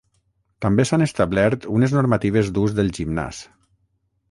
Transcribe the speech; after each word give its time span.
També 0.65 0.85
s’han 0.89 1.05
establert 1.07 1.67
unes 1.75 1.95
normatives 1.99 2.51
d’ús 2.57 2.77
del 2.81 2.91
gimnàs. 3.01 3.45